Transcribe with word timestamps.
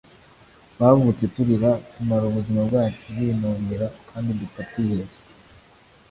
Twavutse 0.71 1.23
turira, 1.35 1.71
tumara 1.93 2.23
ubuzima 2.27 2.61
bwacu 2.67 3.05
binubira, 3.15 3.87
kandi 4.09 4.29
dupfa 4.39 4.59
twihebye 4.69 5.17